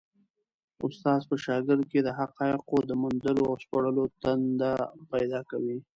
[0.85, 4.73] استاد په شاګرد کي د حقایقو د موندلو او سپړلو تنده
[5.11, 5.77] پیدا کوي.